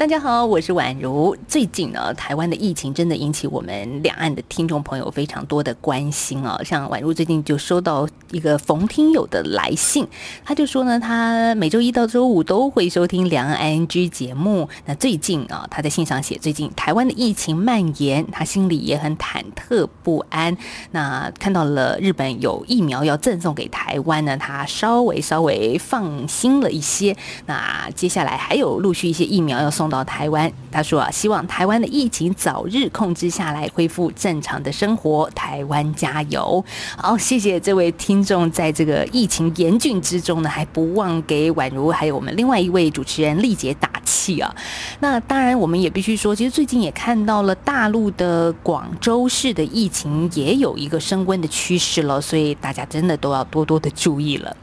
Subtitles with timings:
[0.00, 1.36] 大家好，我是宛如。
[1.46, 6.58] 最近呢，台湾的疫情真的引起我们两岸的听众朋友非常多的关心啊。
[6.64, 10.08] 像宛如最近就收到一个冯听友的来信，
[10.42, 14.66] 他就说呢，他每周一到周五都会收听两岸 ING 节目。
[14.86, 20.56] 那最近啊，他在信上写，最近台湾的疫情蔓延，他心里也很忐忑不安。
[20.92, 27.14] 那看到了日本有疫苗要赠送给台湾呢，他稍微稍微放心了一些。
[27.44, 29.89] 那接下来还有陆续一些疫苗要送。
[29.90, 35.28] 到台湾，他说啊，希望台湾的疫情早日控制下来，恢复正常的生活。
[35.34, 36.64] 台湾加油！
[36.96, 44.54] 好，谢谢这位听众，在这个疫情严峻之中呢，还不忘给宛如还有我们另外一位主持人丽姐打气啊。
[45.00, 54.56] 那当然，我们也必须说，其实最近也看到了大陆的广州市的疫情也有一个升温的趋势了，所以大家真的都要多多的注意了。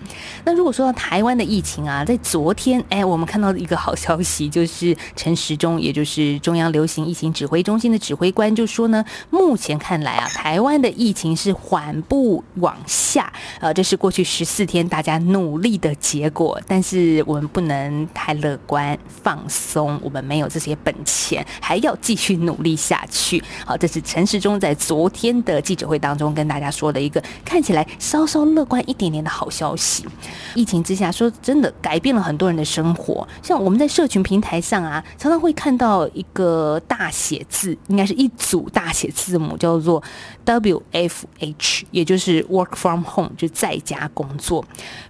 [0.46, 4.96] 那如果说到台湾的疫情啊，在昨天，哎，我们看到一个好消息，就是。
[5.18, 16.62] 陈时中，也就是中央流行疫情指挥中心的指挥官，就说呢，目前看来啊，台湾的疫情是缓步往下，呃，这是过去十四天大家努力的结果。
[16.68, 23.44] 但是我们不能太乐观放松，我们没有这些本钱，还要继续努力下去。
[23.66, 30.06] 好，这是陈时中在昨天的记者会当中跟大家说的一个看起来稍稍乐观一点点的好消息。
[30.54, 35.04] 疫情之下，说真的改变了很多人的生活，像我们在社群平台上啊。
[35.18, 40.02] 常常会看到一个大写字，应该是一组大写字母，叫做
[40.46, 44.66] W F H，也就是 Work from Home，就在家工作。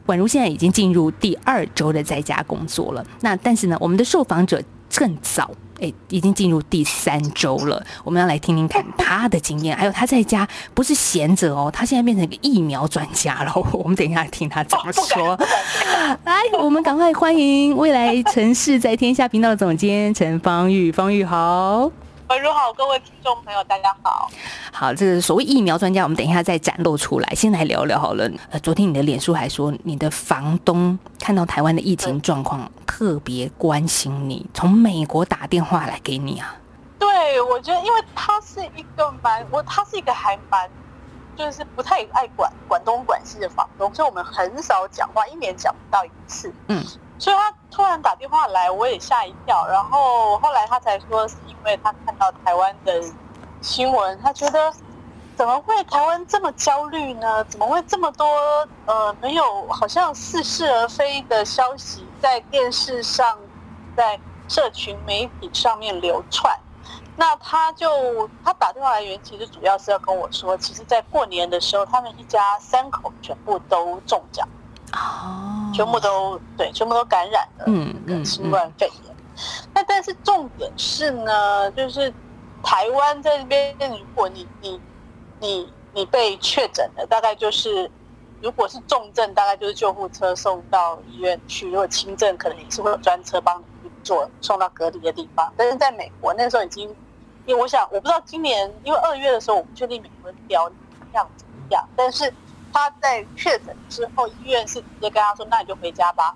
[0.06, 3.06] 宛如现在已经进入第二周的在家工作了。
[3.22, 4.62] 那但是呢，我们的受访者
[4.96, 5.52] 更早。
[5.80, 13.54] 哎，已经进入第三周了，我们要来听听看他的经验，还有他在家不是闲着哦，他现在变成一个疫苗专家了。
[13.74, 15.38] 我们等一下听他怎么说。
[16.26, 21.92] 来，我们赶快欢迎未来城市在天下频道的总监陈方玉，方玉好。
[22.30, 24.30] 喂，如好，各位听众朋友，大家好。
[24.74, 27.30] 好，这个所谓疫苗专家，我们等一下再展露出来。
[27.30, 28.30] 先来聊聊好了。
[28.52, 36.54] 呃，昨天你的脸书还说，你的房东看到台湾的疫情状况，特别关心你，从美国打电话来给你啊。
[37.00, 40.70] 对，我觉得，因为他是一个蛮，我他是一个还蛮，
[41.38, 46.54] 就是不太爱管管东管西的房东，所以我们很少讲话，一年讲不到一次。
[46.68, 46.84] 嗯。
[47.20, 49.68] 所以他突然打电话来，我也吓一跳。
[49.68, 53.02] 然后后来他才说，是因为他看到台湾的
[53.62, 54.72] 新闻，他觉得
[55.36, 57.44] 怎么会台湾这么焦虑呢？
[57.46, 58.26] 怎么会这么多
[58.86, 63.38] 呃没有好像似是而非的消息在电视上、
[63.96, 66.58] 在社群媒体上面流窜？
[67.16, 74.48] 那他就他打电话来源，其实主要是要跟我说，其实在过年的时候，他们一家三口全部都中奖。
[74.94, 79.16] 哦，全部都对，全部都感染了嗯嗯新冠肺炎。
[79.74, 82.12] 那但是重点是呢，就是
[82.64, 84.82] 台湾在这边，如果你你
[85.40, 87.92] 你你被确诊了，大概就是
[88.42, 95.52] 如果是重症，大概就是救护车送到医院去；如果轻症，可能也是会有专车帮你做送到隔离的地方。
[95.58, 96.90] 但是在美国那时候已经，
[97.46, 100.64] 因为我想我不知道今年，因为二月的时候我不确定美国的标
[101.14, 102.34] 样怎么样，但是。
[102.78, 106.36] 他在确诊之后，医院是直接跟他说：“那你就回家吧，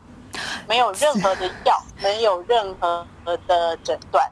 [0.68, 3.06] 没有任何的药， 没有任何
[3.46, 4.28] 的诊断。”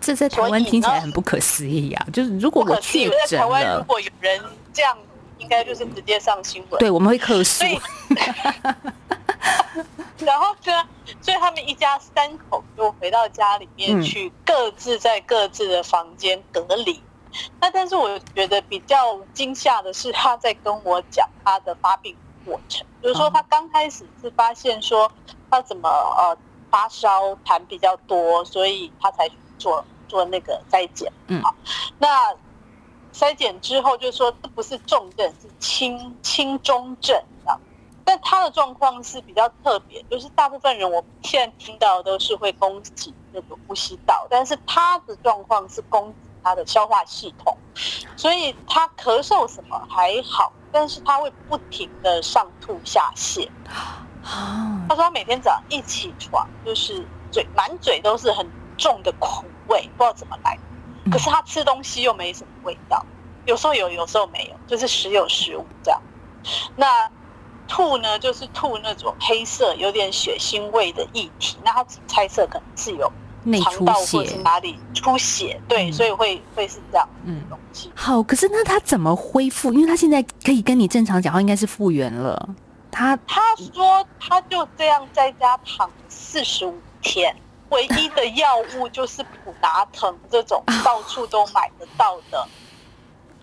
[0.00, 2.06] 这在台湾听起来很不可思议啊！
[2.10, 4.42] 就是如果我确诊了，如果有人
[4.72, 4.96] 这样，
[5.38, 6.78] 应该就是直接上新闻。
[6.78, 7.62] 对，我们会克诉。
[10.18, 10.88] 然后呢，
[11.20, 17.00] 所以他们一家三口就回到家里面去，各自在各自的房间隔离。
[17.60, 25.10] 那但是我觉得比较惊吓的是，他在跟我讲他的发病过程，比如说他刚开始是发现说
[25.50, 26.36] 他怎么呃
[26.70, 31.10] 发烧痰比较多，所以他才做做那个筛检。
[31.28, 31.54] 嗯，好，
[31.98, 32.34] 那
[33.12, 37.58] 筛检之后就说这不是重症，是轻轻中症啊。
[38.04, 46.12] 但他的状况是比较特别，就是大部分人我现在听到都是会攻击那个呼吸道，但是他的状况是攻。
[46.42, 47.56] 他的消化系统，
[48.16, 53.48] 所以他咳嗽什么还好，但是他会不停的上吐下泻。
[54.24, 58.48] 他说他每天早上一起床，就是嘴满嘴都是很
[58.78, 60.58] 重的苦味，不知道怎么来。
[61.10, 63.04] 可是他吃东西又没什么味道，
[63.44, 66.00] 有时候有，有时候没有，就是时有时无这样。
[66.76, 67.10] 那
[67.66, 71.56] 吐呢，就是吐那种黑色、有点血腥味的液体。
[71.64, 73.10] 那他猜测可能是有
[73.62, 77.08] 肠道或是哪里出血，对，所以会会是这样。
[77.24, 77.42] 嗯，
[77.94, 79.72] 好，可是那他怎么恢复？
[79.72, 82.48] 因为他现在可以跟你正常讲话，应该是复原了。
[82.90, 87.34] 他他说他就这样在家躺四十五天，
[87.70, 92.46] 唯一的药物就是普拿疼这种到处都买得到的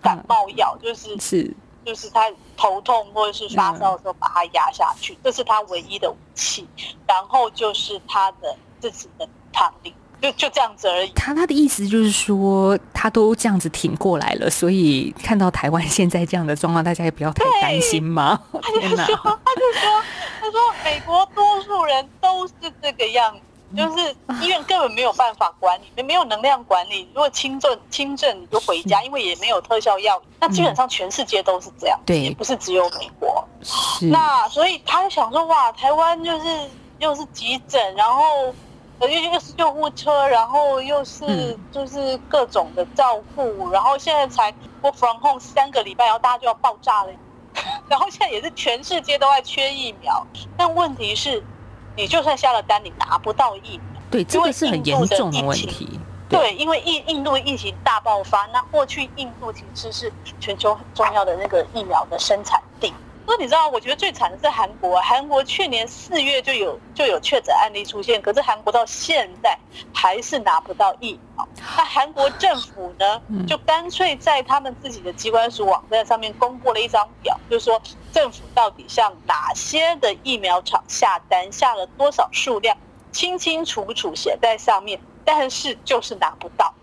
[0.00, 1.54] 感冒药，就是是
[1.84, 6.68] 就是他头痛或者是发烧的时候把它压下去，这是他唯一的武器。
[7.08, 9.94] 然后就是他的自己的躺力。
[10.20, 11.10] 就就这样子而已。
[11.14, 18.38] 他他的意思就是说，他都这样子挺过来了，所以看到台湾现在这样的状况，大家也不要太担心嘛。
[18.52, 20.02] 他就说，他就说，
[20.38, 22.52] 他说美国多数人都是
[22.82, 27.08] 这个样子，就是医院根本没有办法管理，没有能量管理。
[27.14, 30.20] 如果轻症轻症你就回家，因为也没有特效药。
[30.38, 33.42] 那基本上全世界都是这样，对，不是只有美国。
[33.62, 36.46] 是那所以他想说，哇，台湾就是
[36.98, 38.54] 又是急诊，然后。
[39.08, 44.52] 又又是救护车，然后又是就是各种的照顾，然后现在才
[44.82, 47.12] 我防控三个礼拜，然后大家就要爆炸了，
[47.88, 50.26] 然后现在也是全世界都在缺疫苗，
[50.56, 51.42] 但问题是，
[51.96, 55.98] 你就算下了单，你拿不到疫苗，对，这个是很严重的问题。
[56.28, 62.94] 对，因为印印度疫情大爆发，那过去印度其实是全球很重要的那个疫苗的生产地。
[63.30, 65.00] 那你知道，我觉得最惨的是韩国。
[65.00, 69.56] 韩国去年四月就有就有确诊案例出现，可是韩国到现在
[69.94, 71.48] 还是拿不到疫苗。
[71.76, 77.80] 那韩国政府呢，就干脆在他们自己的机关署网站上面公布了一张表，就是说
[78.12, 82.76] 政府到底向哪些的疫苗厂下单，下了多少数量，
[83.12, 86.74] 清清楚楚写在上面，但是就是拿不到。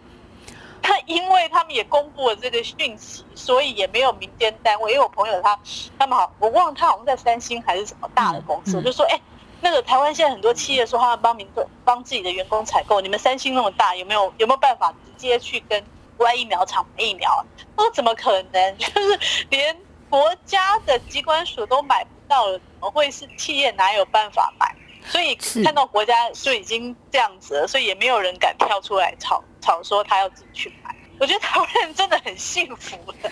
[0.90, 4.94] 那因为他们也公布了这个讯息，所以也没有民间单位。
[4.94, 5.60] 因为我朋友他，
[6.00, 9.20] 他们好，我忘了他好像在三星还是什么大的公司，就说：哎，
[9.60, 15.84] 那个台湾现在很多企业说他们帮民众帮自己的员工采购，你们三星那么大，有没有有没有办法直接去跟
[16.16, 17.46] 国外疫苗厂买疫苗？
[17.76, 18.72] 我说怎么可能？
[18.80, 19.78] 就是连
[20.10, 24.74] 国家的机关署都买不到了，怎么会是企业哪有办法买？
[25.06, 30.96] 所以看到国家就已经这样子了，所以也没有人敢跳出来吵吵说他要自己去买。
[31.20, 33.30] 我觉得台湾人真的很幸福的。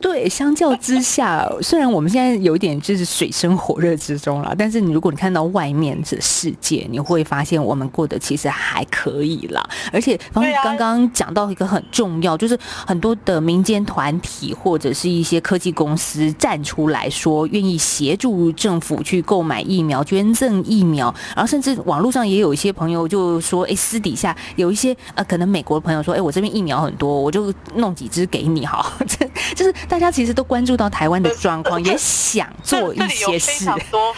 [0.00, 9.64] 对，相较之下，虽然我们现在有一点就是水深火热之中了，但是你如果你看到外面的世界，你会发现我们过得其实还可以啦。
[9.92, 29.73] 而且方刚刚讲到一个很重要，就是很多的民间团体或者是一些科技公司站出来说，愿意协助政府去购买疫苗、捐赠疫苗，然后甚至网络上也有一些朋友就说，哎，私底下有一些呃，可能美国的朋友说，哎，我这边疫苗很多，我就弄几支给你哈， 这就是。
[29.88, 33.08] 大家其实都关注到台湾的状况，也想做一些事。
[33.08, 34.14] 这里有非常多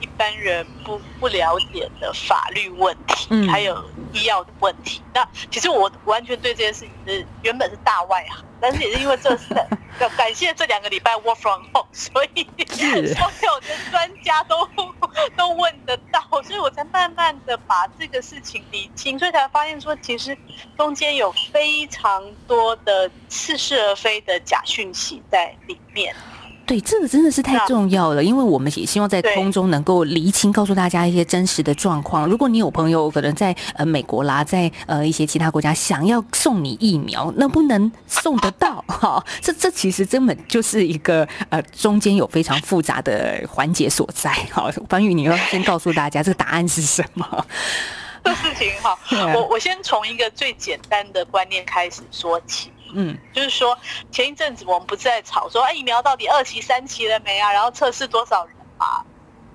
[0.00, 3.82] 一般人不不了解的法律问题，还有
[4.12, 5.02] 医药的问题。
[5.14, 9.54] 那其实我完全对这件事情是原本是大外行，但是也是因为这次
[10.00, 12.46] 要 感谢这两个礼拜 work from home，所以
[13.14, 14.68] 所有的专家都
[15.36, 20.36] 都问得到，所以我才慢慢的把这个事情理清，所以才发现说，其实
[20.76, 26.14] 中间有非常多的似是而非的假讯息在里面。
[26.66, 32.26] 对，这个真的是太重要了，因为我们也希望在空中能够厘清，告诉大家一些真实的状况。
[32.26, 38.84] 如果你有朋友可能在呃美国啦，在呃一些其他国家想要送你疫苗，能不能送得到？
[38.88, 44.32] 哈，这这其实根本就是一个呃中间有非常复杂的环节所在。
[44.50, 47.46] 好，方宇，你要先告诉大家这个答案是什么？
[48.24, 48.98] 这事情哈，
[49.36, 52.72] 我我先从一个最简单的观念开始说起。
[52.98, 53.78] 嗯，就是说
[54.10, 57.52] 前一阵子我们不是在吵说，哎，疫苗到底二期、三期了没啊？
[57.52, 59.04] 然后测试多少人啊？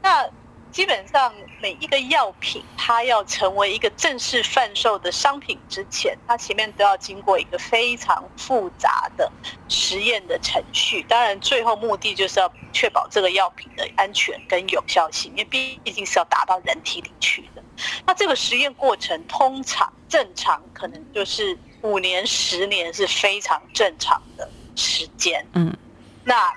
[0.04, 0.30] 那
[0.72, 9.32] 基本上每一个药品，它要成为一个正式贩售的商品之前，它前面都要经过一个非常复杂的
[9.68, 11.04] 实验的程序。
[11.10, 17.64] 当然，最后目的就是要确保这个药品的安全跟有效性，因为毕竟是要打到人体里去的。
[18.06, 21.58] 那这个实验过程通常正常可能就是。
[21.82, 25.46] 五年、十年是非常正常的时间。
[25.54, 25.76] 嗯，
[26.24, 26.54] 那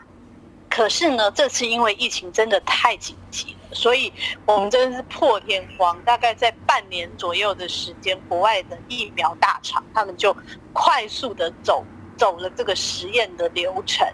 [0.69, 4.12] 可是呢，这次因为疫情真的太紧急了，所以
[4.45, 10.37] 我们真的是破天荒，大概在半年左右的时间，国外的疫苗大厂他们就
[10.73, 11.85] 快速的走
[12.16, 14.07] 走了这个实验的流程，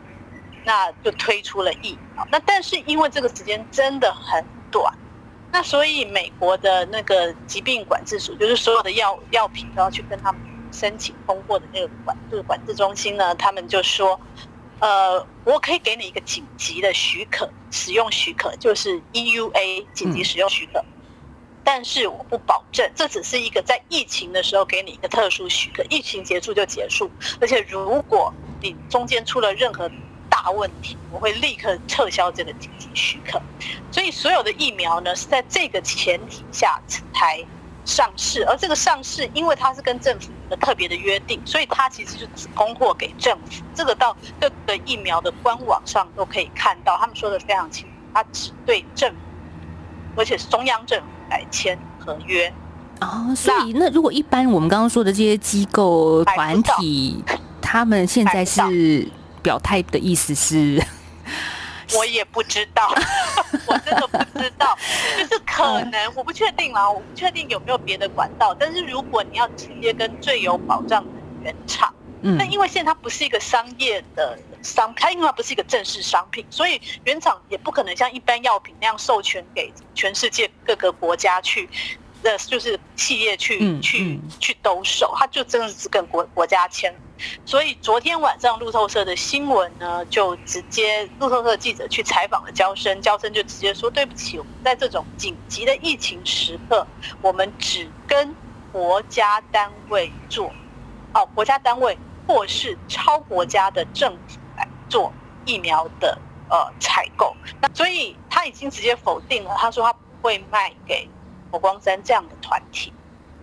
[0.64, 2.26] 那就推出了疫苗。
[2.30, 4.92] 那但是因为这个时间真的很短，
[5.50, 10.42] 那所以美国的那个疾病管制署，就是所有的药药品都要去跟他们。
[10.72, 14.18] 申请通过的那个管就是管制中心呢，他们就说，
[14.78, 20.84] 呃，我可以给你一个紧急的许可，使用许可就是 EUA 紧急使用许可。
[21.62, 27.10] 但是我不保证，这只是一个在疫情的时候给你一个特殊许可，疫情结束就结束。
[27.40, 29.88] 而且如果你中间出了任何
[30.30, 33.40] 大问题，我会立刻撤销这个紧急许可。
[33.92, 36.80] 所以所有的疫苗呢是在这个前提下
[37.12, 37.44] 才
[37.84, 43.62] 上市，而这个上市因为它是跟政府的特别的约定，所以它其实就只供货给政府。
[43.74, 49.16] 这个到各个疫苗的官网上都可以看到，他们说的非常清楚，它只对政府，
[50.16, 52.52] 而且是中央政府来签合约。
[53.00, 57.24] 哦，所以那如果一般我们刚刚说的这些机构团体，
[57.62, 59.08] 他们现在是
[59.42, 60.80] 表态的意思是？
[61.96, 62.94] 我也不知道，
[63.66, 64.76] 我真的不知道，
[65.18, 68.54] 就是可能我不确定啦，我不确定有没有别的管道。
[68.58, 71.10] 但是如果你要直接跟最有保障的
[71.42, 81.68] 原厂，嗯，那因为现在它不是一个商业的商，它因为它不是一个正式商品，所以原厂也不可能像一般药品那样授权给全世界各个国家去。
[82.22, 86.94] 的就是企业去去去兜售，他就真的是跟国国家签。
[87.44, 96.86] 所以昨天晚上路透社的新闻呢，就直接路透社记者去采访了焦生，焦生就直接说：“对不起，我们在这种紧急的疫情时刻，
[97.22, 98.34] 我们只跟
[98.72, 100.52] 国家单位做，
[101.14, 101.96] 哦，国家单位
[102.26, 105.12] 或是超国家的政府来做
[105.44, 107.36] 疫苗的呃采购。
[107.60, 111.08] 那所以他已经直接否定了，他说他不会卖给。”
[111.52, 112.92] 火光山这样的团体，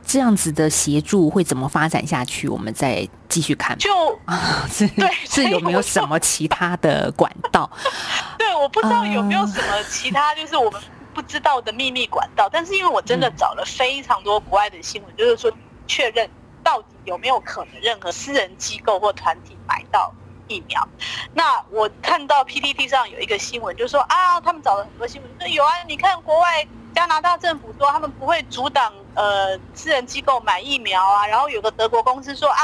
[0.08, 2.48] 这样子的协助会怎么发展下去？
[2.48, 3.78] 我们再继续看。
[3.78, 7.70] 就啊，对，是有没有什么其他的管道？
[8.40, 10.82] 对，我不知道有没有什么其他，就是我们
[11.14, 12.48] 不知道的秘密管道。
[12.50, 15.52] 但是因为我真的找了非常多国外的新闻，就是说
[15.88, 16.30] 确认
[16.64, 20.14] 到底有没有可能任何私人机构或团体买到
[20.48, 20.88] 疫苗。
[21.34, 26.66] 那我看到 PPT 上有一个新闻，就说啊，他们找了很多新闻，说有啊，你看国外。
[26.98, 32.58] 加拿大政府说他们不会阻挡呃私人机构买疫苗啊，然后有个德国公司说啊，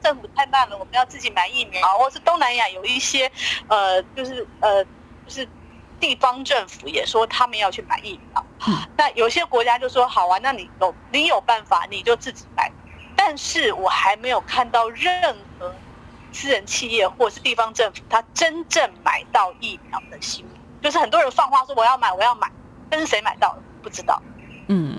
[0.00, 3.30] 政府太慢了，我们要自己买疫苗，或是东南亚有一些
[3.68, 4.82] 呃就是呃
[5.26, 5.46] 就是
[6.00, 8.46] 地方政府也说他们要去买疫苗，
[8.96, 12.72] 那有些国家就说好啊，那你有你有办法你就自己买，
[13.14, 15.70] 但是我还没有看到任何
[16.32, 22.50] 私人企业或是地方政府他真正买到疫苗的新闻，就是很多人放话说我要买我要买，
[22.88, 23.62] 但是谁买到了？
[23.84, 24.20] 不知道，
[24.68, 24.96] 嗯，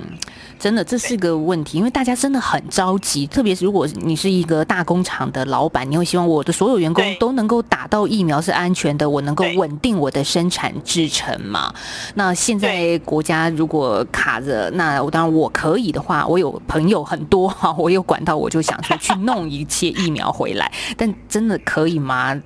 [0.60, 11.74] 真的这是个问题，因为大家真的很着急，特别是如果你是一个大工厂的老板，你会希望我的所有员工都能够打到疫苗是安全的，我能够稳定我的生产制程嘛？
[12.14, 22.40] 那现在国家如果卡着，那我当然我可以的话，我有朋友很多哈，我有管道，我就想说去弄一些疫苗回来，但真的可以吗？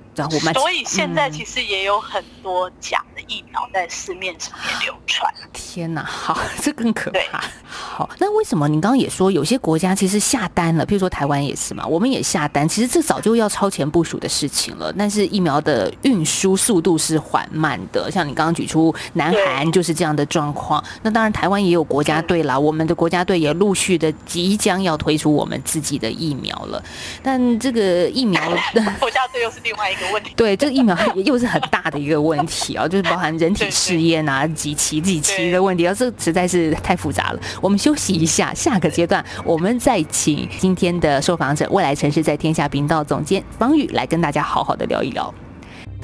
[0.53, 5.31] 所以现在其实也有很多假的疫苗在市面上面流传。
[5.53, 7.43] 天哪，好， 这更可怕。
[7.67, 10.85] 好，那为什么你刚刚也说有些国家其实下单了？
[10.85, 12.67] 譬如说台湾也是嘛，我们也下单。
[12.67, 18.09] 其实这早就要超前部署的事情了，但是疫苗的运输速度是缓慢的。
[18.11, 20.83] 像你刚刚举出南韩就是这样的状况。
[21.03, 26.83] 那当然台湾也有国家队啦，我们的国家队也陆续的即将要推出我们自己的疫苗了。
[27.21, 28.41] 但这个疫苗，
[28.99, 30.08] 国家队又是另外一个。
[30.35, 37.39] 对，这个疫苗又是很大的一个问题啊，就是包含人体试验啊、几期几期的问题，啊，这实在是太复杂了。
[37.61, 45.33] 我们休息一下，下个阶段我们再请今天的受访者，未来城市在天下频道总监方宇来跟大家好好的聊一聊。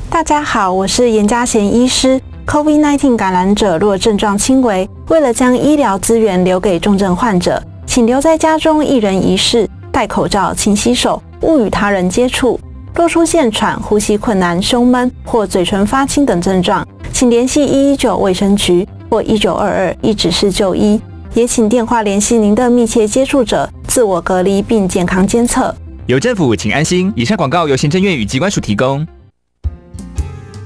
[0.09, 2.19] 大家好，我是严家贤医师。
[2.45, 12.59] COVID-19 感染者若症状轻微，为了将医疗资源留给重症患者，请留在家中一人一室，戴口罩，勤洗手，勿与他人接触。
[12.95, 20.99] 若出现喘、呼吸困难、胸闷或嘴唇发青等症状，请联系一一九卫生局或一九二二一指示就医，
[21.33, 25.75] 也请电话联系您的密切接触者，自我隔离并健康监测。
[26.05, 27.11] 有政府，请安心。
[27.17, 29.05] 以上广告由行政院与机关署提供。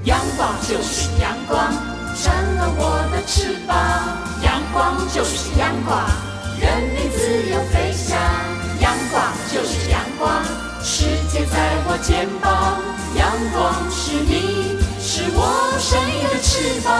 [0.04, 1.72] 阳光就是阳光，
[2.14, 3.76] 成了我的翅膀。
[4.44, 5.98] 阳光就是阳光，
[12.02, 12.80] 肩膀，
[13.14, 16.90] 阳光是你，是我生命的翅膀。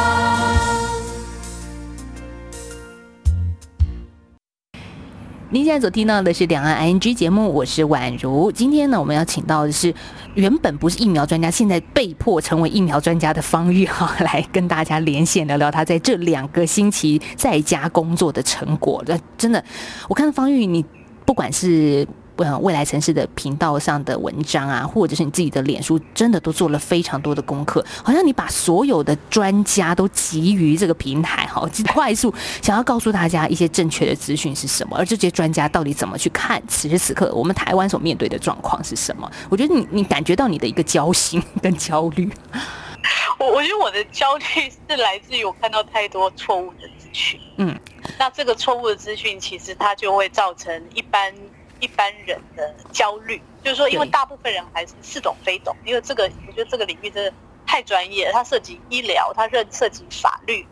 [5.49, 8.52] 您现在所听到的是两岸 ING 节目，我是宛如。
[8.52, 9.92] 今天呢，我们要请到的是
[10.35, 19.02] 原本不是疫苗专家，现在被迫成为疫苗专家的方玉哈，来跟大家连线聊聊他在这两个星期在家工作的成果。
[19.38, 19.64] 真的，
[20.09, 20.85] 我看方玉，你
[21.25, 22.07] 不管是
[22.40, 27.85] 呃未来城市的频道上的文章啊，或者是你自己的脸书，真的都做了非常多的功课。
[28.02, 32.32] 好像你把所有的专家都集于这个平台，哈，快速
[32.62, 39.30] 想要告诉大家一些正确的资讯是什么，而这些专家到底怎么去看此时此刻我们台湾所面对的状况是什么？
[39.49, 42.30] 我觉得你你感觉到你的一个焦心跟焦虑。
[43.38, 44.44] 我我觉得我的焦虑
[44.88, 47.40] 是来自于我看到太多错误的资讯。
[47.56, 47.75] 嗯，
[48.18, 51.32] 那这个错误的资讯其实它就会造成一般
[51.80, 57.32] 一般人的焦虑，就是说，因为大部分人还是似懂非懂，因为这个我觉得这个领域真的
[57.66, 60.66] 太专业，它涉及医疗，它涉涉及法律，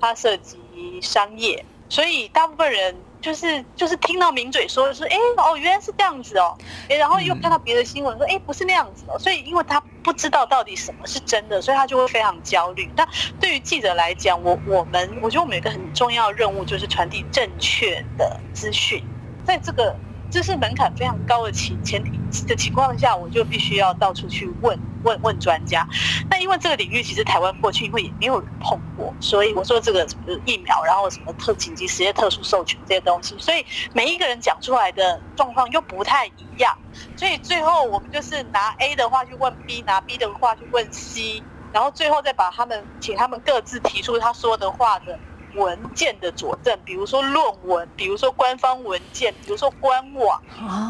[0.00, 2.94] 它涉及商业，所以大部分人。
[3.20, 6.56] 就是就是听到名嘴说说，哎哦原来是这样子哦，
[6.88, 12.88] 哎然后又看到别的新闻说，哎不是那样子哦，所以因为他不知道到底什么是真的，所以他就会非常焦虑。
[12.94, 13.04] 但
[13.40, 19.02] 对于记者来讲，我我们我觉得我们有一个很重要的任务，就是传递正确的资讯，
[19.44, 19.96] 在这个。
[20.30, 25.86] 这是门槛非常高的前前提的情况下，我就必须要到处去问问问专家。
[26.28, 36.76] 那因为这个领域其实台湾过去因为也没有人碰过，所以我说这个什么疫苗，然后什么特紧急实验特殊授权这些东西，所以每一个人讲出来的状况又不太一样。
[37.16, 41.42] 所以最后我们就是拿 A 的话去问 B，拿 B 的话去问 C，
[41.72, 45.18] 然后最后再把他们请他们各自提出他说的话的。
[45.54, 50.40] 文件的佐证，比如说论文，比如说官方文件，比如说官网，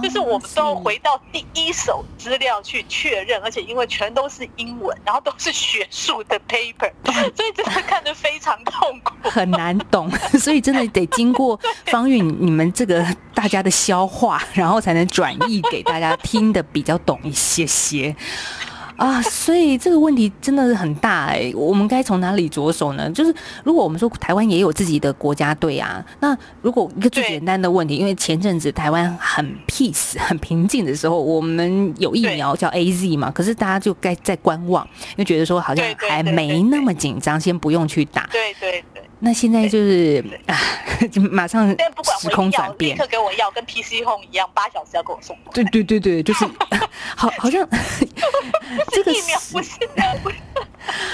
[0.02, 6.90] 就是我们都回到第一手资料去确认，而且因为全都是英文，然后都是学术的 paper，
[7.34, 18.14] 所以真的看得非常痛苦，很难懂， 所以真的得经过方韵你们这个大家的消化，然后才能转译给大家听的比较懂一些些。
[18.98, 23.08] 啊，所以这个问题真的是很大哎，我们该从哪里着手呢？
[23.10, 38.28] 就是如果我们说台湾也有自己的国家队啊，那如果一个最简单的问题，因为前阵子台湾很 peace 很平静的时候，我们有疫苗叫 A Z 嘛，可是大家就该在观望，因为觉得说好像还没那么紧张，先不用去打。
[38.32, 38.97] 对对对。
[39.20, 40.54] 那现在就是啊，
[41.10, 41.68] 就马上
[42.20, 45.37] 时空转变，立刻给我要，跟 PC Home 一样，八小时要给我送。
[45.52, 46.44] 对对对对，就是
[47.16, 47.68] 好，好像
[48.92, 49.70] 这个疫苗不是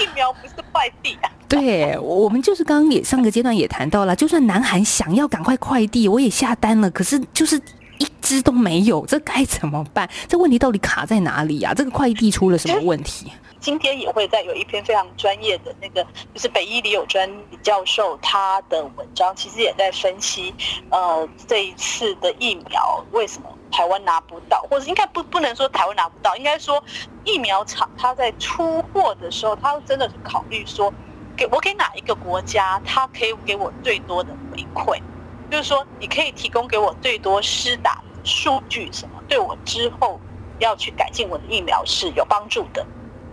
[0.01, 1.31] 疫苗不是快递啊。
[1.49, 7.57] 对，我们就是刚刚也上个阶段也谈到了，就算南韩想要赶快快递，我也下单了，可是就是
[7.99, 10.09] 一只都没有，这该怎么办？
[10.29, 11.73] 这问题到底卡在哪里呀？
[11.73, 13.33] 这个快递出了什么问题？
[13.65, 17.27] 今天也会在有一篇非常专业的那个，就是北医李友专
[17.63, 20.55] 教授他的文章，其实也在分析，
[20.91, 26.85] 呃，这一次的疫苗为什么台湾拿不到，或者应该不不能说台湾拿不到，应该说
[27.25, 30.93] 疫苗厂他在出货的时候，他真的是考虑说，
[31.35, 35.01] 给我给哪一个国家，他可以给我最多的回馈，
[35.51, 40.21] 就是说你可以提供给我最多施打数据，什么对我之后
[40.59, 42.87] 要去改进我的疫苗是有帮助的。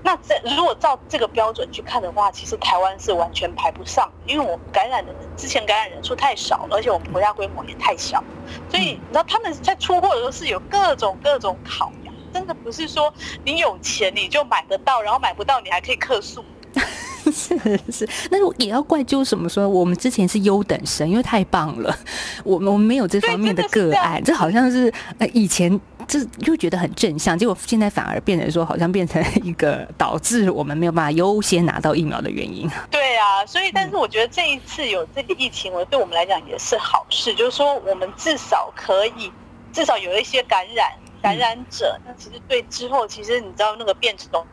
[0.04, 8.24] 那这如果照这个标准去看的话，其实台湾是完全排不上，因为我们感染的人之前感染人数太少了，而且我们国家规模也太小，
[8.70, 13.14] 所以你知道他们在出货的时候是有各种各种考量，真的不是说
[13.46, 16.44] 你有钱你就买得到，然后买不到你还可以克数。
[17.32, 17.58] 是
[17.92, 21.96] 是，那也要怪就什么说，我们之前是优等生，因为太棒了，
[22.44, 25.80] 我们我们没有这方面的个案，这好像是呃以前。
[26.12, 32.70] 这又觉得很正向，结果现在反而变成说，好像变成一个导致我们没有办法优先拿到疫苗的原因。
[32.90, 39.32] 对啊，所以但是我觉得这一次有这个疫情，我对我们来讲也是好事，就是说我们至少可以，
[39.72, 41.98] 至少有一些感染感染者。
[42.06, 44.46] 那其实对之后，其实你知道那个变种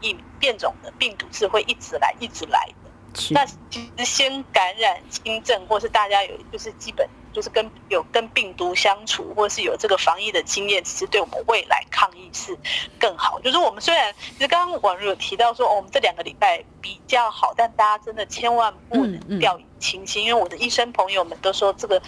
[0.00, 2.90] 疫变种的病毒是会一直来一直来的。
[3.30, 7.08] 那其实先感染轻症，或是大家有就是基本。
[7.38, 12.58] 就是跟有跟病毒相处，或是有这个防疫的经验，其实对我们未来抗疫是
[12.98, 13.38] 更好。
[13.38, 22.02] 就是我们虽然其实刚刚网友有提到说，哦，我们这两个礼拜比较好，但大家真的千万不能掉以轻心，因为我的医生朋友们都说，这个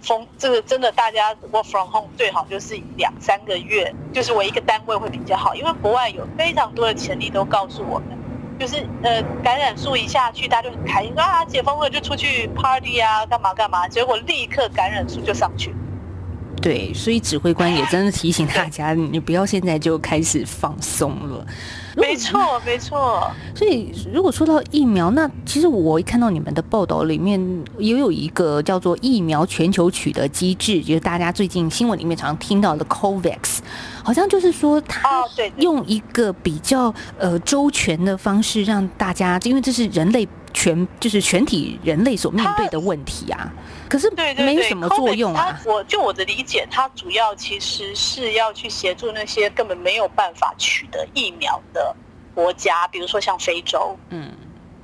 [0.00, 8.19] 风这个真的大家 work from home 最好就是两三个月，就是我一个单位会比较好，因为国外有非常多的潜力都告诉我们。
[8.60, 15.74] 就是呃，感染数一下去，大家就很开心，啊，解封了就出去 party 啊，干嘛干嘛，结果立刻感染数就上去。
[16.60, 21.46] 对，所以指挥官也真的提醒大家，你不要现在就开始放松了。
[21.96, 23.30] 没错，没错。
[23.54, 27.40] 所以如果说到疫苗，那其实我一看到你们的报道里面
[27.78, 33.58] 也有一个叫做疫苗全球取得机制，就是大家最近新闻里面常听到的 COVAX，
[34.02, 35.24] 好像就是说它
[35.56, 43.50] 用一个比较呃周全的方式让大家，因为这是人类全就是全体人类所面对的问题啊。
[43.88, 45.58] 可是没有什么作用啊。
[45.64, 51.94] 我就我的理解，它主要其实是要去协助那些根本没有办法取得疫苗的
[52.34, 53.96] 国家，比如说像非洲。
[54.10, 54.32] 嗯。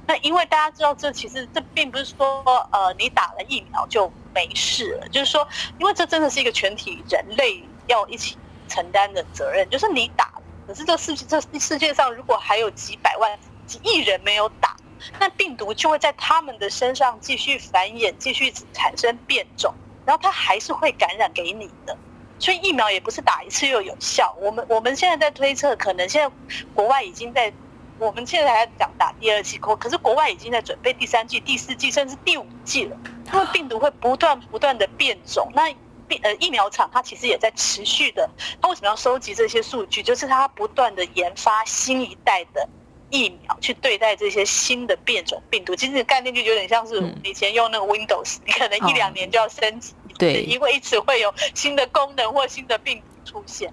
[0.09, 5.09] 那因为大家知道，这其实这并不是说呃，你打了疫苗就没事了。
[5.09, 5.46] 就是说，
[5.81, 8.37] 因为这真的是一个全体人类要一起
[8.68, 9.68] 承担的责任。
[9.68, 14.76] 就是你打了，可是这世这世界上如果还有几百万、几亿人没有打，
[15.19, 21.97] 那病毒就会在他们的身上继续繁衍，继续产生变种，然后它还是会感染给你的。
[22.38, 24.37] 所以疫苗也不是打一次又有效。
[24.40, 26.35] 我们我们现在在推测，可能现在
[26.75, 27.53] 国外已经在。
[27.99, 32.97] 我们现在还讲打第二剂，可可是国外已经在准备第三剂、第四剂，甚至第五剂了。
[33.33, 35.75] 因为病毒会不断不断的变种，那
[36.07, 38.29] 病呃疫苗厂它其实也在持续的。
[38.61, 40.03] 它为什么要收集这些数据？
[40.03, 42.69] 就是它不断的研发新一代的
[43.11, 45.75] 疫苗，去对待这些新的变种病毒。
[45.75, 53.73] 其实概念就有点像是以前用那个 Windows，你可能一两年就要升级，对，因为一直会有新的功能或新的病毒出现，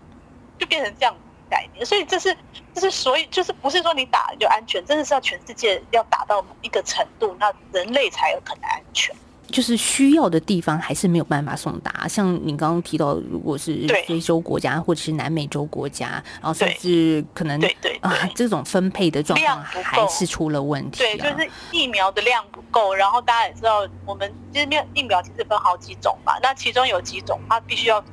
[0.57, 1.15] 就变成这样。
[1.49, 2.35] 概念，所以这是，
[2.73, 9.13] 这是所以就是不是说你打就安全，真的是要全世界要打到某一个程度，那人类才有可能安全。
[9.53, 20.97] 就是需要的地方还是没有办法送达，像你刚刚提到，如果是非洲国家或者是南美洲国家，然后甚至可能对对啊这种分配的状况还是出了问题。
[20.97, 28.03] 对，就是疫苗的量不够，然后大家也知道，我们其实疫疫苗其实分好几种嘛，那其中有几种它必须要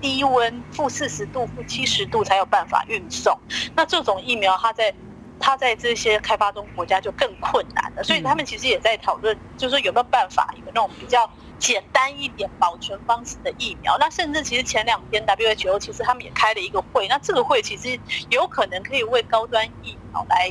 [0.00, 3.38] 低温负四十度、负七十度才有办法运送，
[3.74, 4.94] 那这种疫苗它在。
[5.38, 13.96] 它在这些开发中国家就更困难了，所以他们其实也在讨论，就是说有没有办法有那种比较简单一点保存方式的疫苗。
[13.98, 17.98] 那甚至其实前两天 WHO 其实他们也开了一个会，那这个会其实
[18.30, 20.50] 有可能可以为高端疫苗来。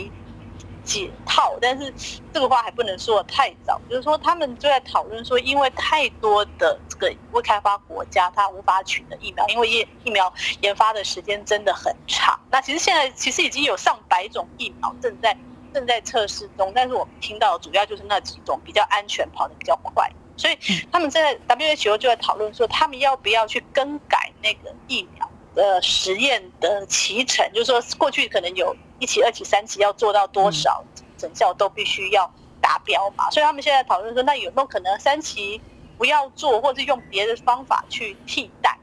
[0.85, 1.93] 解套，但是
[2.31, 3.81] 这个话还不能说的太早。
[3.89, 12.39] 就是说，他们就在讨论说，因为太多的这个未开发国家，它无法取得疫苗，因为疫疫苗研发的时间真的很长。
[12.51, 15.35] 那其实现在其实已经有上百种疫苗正在
[15.73, 20.09] 正在测试中，但是我们听到主要就是那几种比较安全、跑得比较快。
[20.37, 20.57] 所以
[20.91, 28.75] 他们在 WHO 就在讨论说，他们要不要去更改那个疫苗的实验的脐程，就是说过去可能有。
[28.99, 30.83] 一期、二期、三期要做到多少
[31.17, 32.31] 成效都必须要
[32.61, 35.59] 达标嘛，所以他们现在讨论说，那有没有可能三期
[35.97, 38.77] 不要做，或者用别的方法去替代？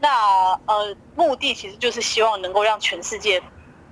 [0.00, 3.42] 那呃，目的其实就是希望能够让全世界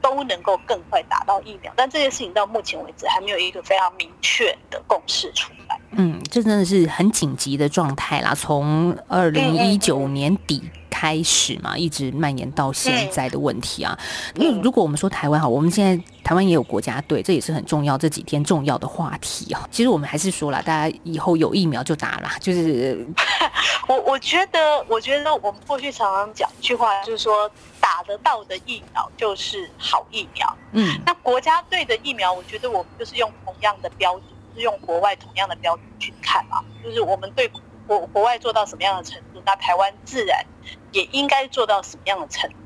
[0.01, 5.81] 都能够更快达到疫苗，但这件事情到目前为止还没有一个非常明确的共识出来。
[5.92, 10.70] 嗯，这真的是很紧急的状态啦，从二零一九年底。
[11.02, 13.98] 开始嘛，一直蔓延到现在的问题啊。
[14.36, 19.68] 因为如果我们说台湾好，我们现在台湾也有国家队，这也是很重要这几天重要的话题啊。
[19.68, 22.36] 其实我们还是说了，大家以后有疫苗就打啦。
[22.38, 23.04] 就是
[23.88, 30.56] 我我觉得，我觉得我们过去常常讲一句话，就是说打得到的疫苗就是好疫苗。
[30.70, 36.62] 嗯，那国家队的疫苗，我觉得我们就是用同样的标准，是用国外同样的标准去看啊。
[36.84, 37.50] 就是我们对
[37.87, 40.45] 国国外做到什么样的程度，那台湾自然。
[40.92, 42.57] 也应该做到什么样的程度，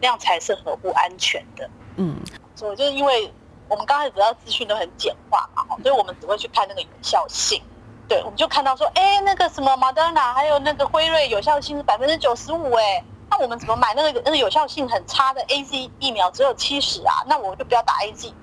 [0.00, 1.70] 那样才是合乎安全的。
[1.94, 2.16] 嗯，
[2.56, 3.32] 所以就是因为
[3.68, 7.62] 我们刚开始得到资讯都很简化嘛，所以我们只会去看那个有效性。
[8.08, 17.22] 对，我们就看到说，哎，那个什么 Moderna 还有那个辉瑞有效性是百分之九十五，哎，那我们怎么买那个那个有效性很差的 A Z 疫苗只有七十啊？
[17.26, 18.34] 那我就不要打 A Z。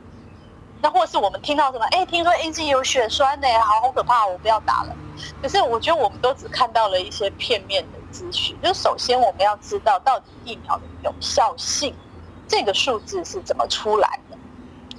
[0.81, 4.95] 那或是我们听到什么，哎，听说 A Z 有血栓呢，好好可怕，我不要打了。
[5.41, 7.99] 可是我觉得我们都只看到了一些片面的。
[8.13, 11.95] 资讯就首先我们要知道到底疫苗的有效性
[12.47, 14.37] 这个数字是怎么出来的。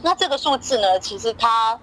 [0.03, 1.79] 那这个数字呢，其实它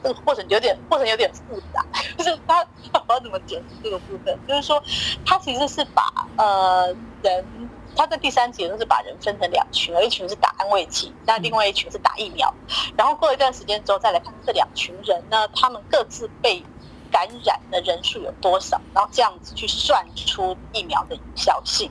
[0.00, 1.84] 这个过程有点过程有点复杂，
[2.16, 2.64] 就是它
[3.08, 4.38] 我要怎么解释这个部分？
[4.46, 4.80] 就是说
[5.24, 6.04] 它其实是把
[6.36, 7.44] 呃人，
[7.96, 12.54] 它在第三节都是把人分成两群，一群是打安慰剂，那另外一群是打疫苗。
[12.96, 16.64] 然后过一段时间之后再来看这两群人呢，他们各自被。
[17.16, 18.78] 感染的人数有多少？
[18.92, 21.90] 然后这样子去算出疫苗的有效性。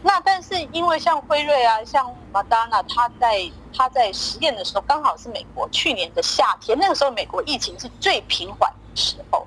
[0.00, 9.44] 那但是因为像辉瑞啊，像 Madonna，它在它在实验的时候，刚好是美国去年的夏天，那个时候美国疫情是最平缓的时候，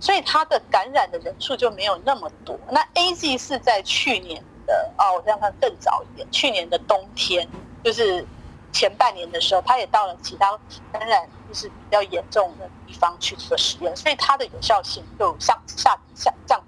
[0.00, 2.58] 所以它的感染的人数就没有那么多。
[2.70, 7.46] 那 A Z 是在去年的哦，我这样看更早一点，去年的冬天，
[7.82, 8.26] 就是
[8.74, 10.50] 前半年的时候，他也到了其他
[10.92, 12.92] 感染就是比较严重的地。
[13.00, 16.62] 方去做实验，所以它的有效性就向下下降，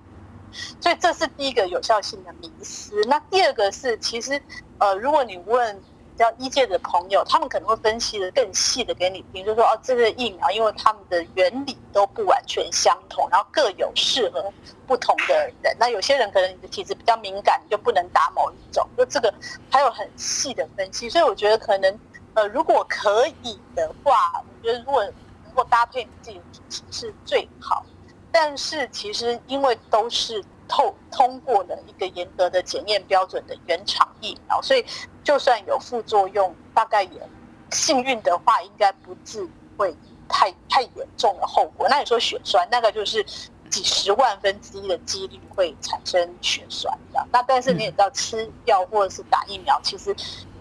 [0.81, 3.01] 所以这是第一个有效性的迷失。
[3.05, 4.43] 那第二个是，其实
[4.79, 5.81] 呃，如果你问
[6.17, 14.53] 较一届的朋友，他们可能会分析的更细的给你听，就说哦，这个疫苗因为他们的原理都不完全相同，然后各有适合
[14.87, 15.77] 不同的人。
[15.79, 18.89] 那有些人可能你的体质比较敏感，你就不能打某一种。
[18.97, 19.33] 就这个
[19.71, 21.99] 还有很细的分析，所以我觉得可能
[22.35, 27.85] 呃，如果可以的话，我觉得如果能够搭配你自己是最好。
[28.33, 30.45] 但是其实因为都是。
[30.69, 34.85] 透通过了一个严格的检验标准的原厂疫苗，所以
[35.25, 37.29] 就算有副作用，大概也
[37.71, 39.95] 幸运的话，应该不至于会
[40.29, 41.89] 太太严重的后果。
[41.89, 43.25] 那你说血栓，那个就是
[43.71, 47.27] 几十万分之一的几率会产生血栓的。
[47.33, 50.15] 那但是你也知道，吃药或者是打疫苗，其实。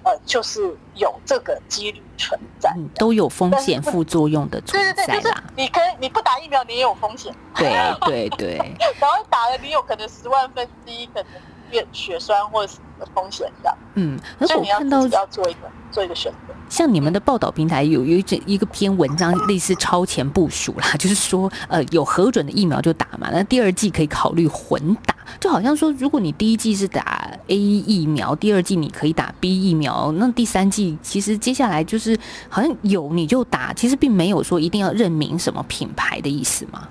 [0.05, 0.61] 呃，就是
[0.93, 5.43] 有这个几率存在，都有风险副作用的存在啦。
[5.57, 7.35] 你可以你不打疫苗，你也有风险。
[7.55, 8.57] 对对对，
[9.01, 11.25] 然后打了，你有可能十万分之一可能
[11.71, 13.77] 变血栓或者什么风险这样。
[13.95, 15.59] 嗯，所以你要自己要做一个
[15.91, 16.53] 做一个选择。
[16.67, 32.17] 像你们的报道平台有有一整一个篇文章，类似超前部署啦， 就是说，呃，有核准的疫苗就打嘛，那第二季可以考虑混打，就好像说，如果你第一季是打 A 疫苗，第二季你可以打 B 疫苗，那第三季其实接下来就是
[32.49, 36.87] 好像有你就打，其实并没有说一定要认明什么品牌的意思嘛。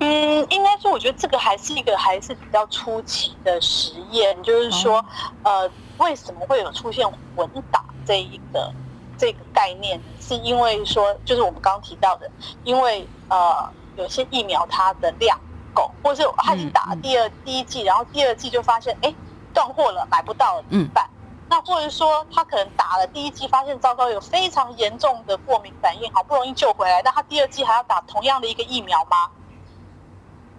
[0.00, 5.04] 嗯，应该说，我觉得这个还是一个还是比较初期的实验，就是说，
[5.42, 8.72] 呃，为什么会有出现混打这一个？
[9.18, 12.30] 这个概念是因为说，就是我们刚刚提到的，
[12.64, 15.40] 因为呃，有些疫苗它的量
[15.72, 19.14] 够，或者是他已经打了第二第一季，然后第二季就发现哎
[19.54, 21.08] 断货了，买不到了怎么办？
[21.48, 29.30] 那或者说他可能打了第一剂，发现糟糕有非常严重的过敏反应，好不容易救回来，那他第二剂还要打同样的一个疫苗吗？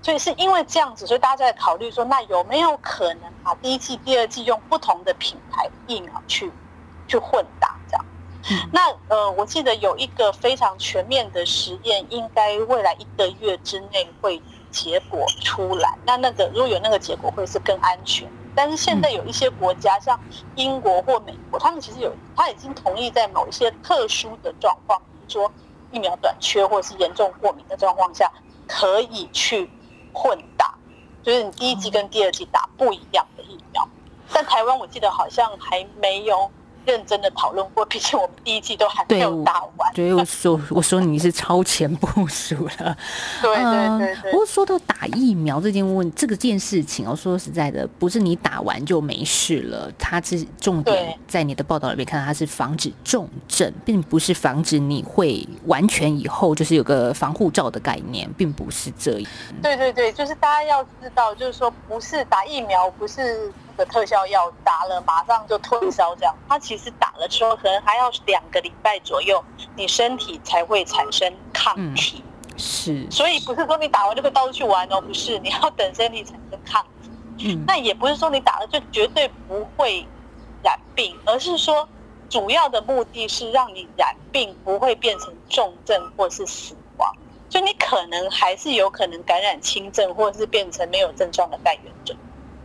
[0.01, 6.51] 所以是因为这样子，所以大家在考虑说，那有没有可能把第一季、第二季用不同的品牌疫苗去
[7.07, 8.05] 去混打这样？
[8.71, 15.97] 那呃，我记得有一个非常全面的实验，应该未来一个月之内会结果出来。
[16.05, 18.29] 那那个如果有那个结果，会是更安全。
[18.55, 20.19] 但是现在有一些国家，像
[20.55, 25.51] 英国或美国，他们其实有他已经同意在某一些特殊的状况，比如说
[25.91, 28.31] 疫苗短缺或是严重过敏的状况下，
[28.67, 29.69] 可以去
[30.17, 30.73] 混打，
[31.21, 33.87] 就是你第一季跟第二季打不一样的疫苗。
[34.33, 36.49] 但台湾我记得好像还没有。
[36.87, 39.93] 认真的讨论过，毕竟我们第一季都还没有打完。
[39.93, 42.97] 对，我说我说你是超前部署了。
[43.43, 44.31] 对对对对。
[44.31, 59.31] 不过说到打疫苗这件问这个件事情哦，说实在的，不是你打完就没事了，它是重点在你的报道里面看到它是防止重症，并不是防止你会完全以后就是有个防护罩的概念，并不是这样。
[59.61, 63.51] 对对对，就是大家要知道，就是说不是打疫苗，不是。
[63.77, 69.41] 的特效药打了马上就退烧，这样它其实打了之后可能还要两个礼拜左右，
[69.75, 72.23] 你身体才会产生抗体。
[72.57, 77.11] 是，所以不是说你打完就可以到处去玩哦，不是，你要等身体产生抗体。
[77.45, 80.03] 嗯，那也不是说你打了就绝对不会
[80.63, 81.87] 染病，而是说
[82.29, 87.15] 主要的目的是让你染病不会变成重症或是死亡，
[87.47, 92.15] 就你可能还是有可能感染轻症或者是变成没有症状的带源者。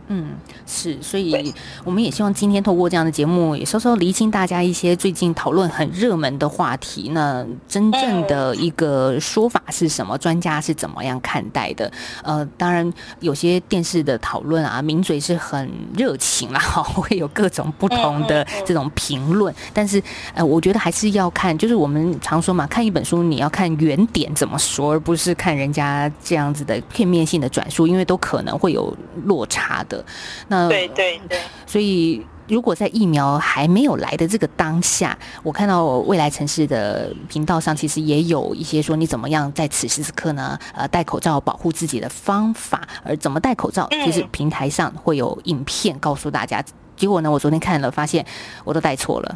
[0.07, 0.35] 嗯，
[0.65, 7.09] 是，所以我们也希望今天透过这样的节目，也稍稍厘清大家一些最近讨论很热门的话题。
[7.13, 10.17] 那真正的一个说法是什么？
[10.17, 11.91] 专家是怎么样看待的？
[12.21, 16.59] 呃，当然有些电视的讨论啊，名嘴是很热情啦，
[16.93, 19.53] 会有各种不同的这种评论。
[19.73, 30.02] 但是，呃，我觉得还是要看，就是我们常说嘛，看一本书你要看原点怎么说，而不是看人家这样子的片面性的转述，因为都可能会有落差的。
[30.47, 40.57] 那对对对，所以如果在疫苗还没有来的这个当下，我看到未来城市的频道上，其实也有一些说你怎么样在此时此刻呢？
[40.75, 46.63] 呃，戴口罩保护自己的方法，而怎么戴口罩，其实平台上会有影片告诉大家。
[46.95, 48.25] 结果呢，我昨天看了，发现
[48.63, 49.33] 我都戴错了。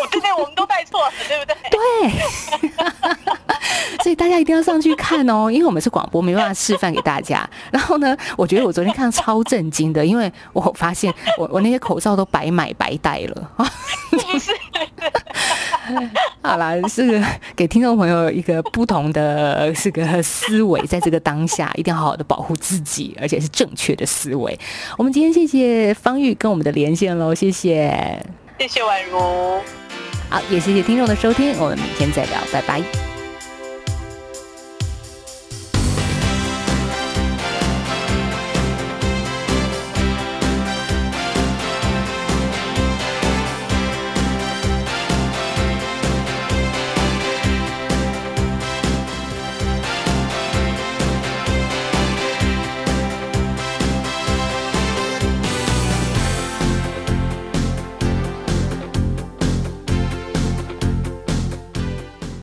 [0.00, 1.56] 我今天我们都戴错了，对不对？
[1.70, 1.80] 对。
[4.02, 7.48] 所以大家一定要上去看哦，因为我们是广播，没办法示范给大家。
[7.70, 13.70] 然后呢，我觉得我昨天看超震惊的，因为我发现我我那些口罩都白买白戴了啊。
[16.42, 17.22] 好啦，是
[17.54, 24.58] 给听众朋友一个不同的这个思维，在这个当下一定要好好的保护自己，而且是正确的思维。
[24.96, 28.18] 我们今天谢谢方玉跟我们的连线喽，谢谢，
[28.58, 29.18] 谢谢宛如，
[30.28, 33.09] 好，也谢谢听众的收听，我们明天再聊，拜拜。